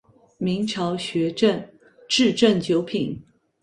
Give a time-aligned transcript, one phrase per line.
[0.39, 1.63] 明朝学正
[2.09, 3.21] 秩正九品。